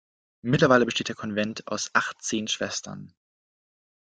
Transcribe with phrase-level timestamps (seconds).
[0.41, 3.13] Mittlerweile besteht der Konvent aus achtzehn Schwestern.